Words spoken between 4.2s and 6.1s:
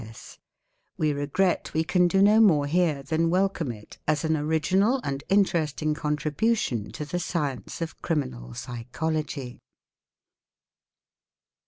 an original and interesting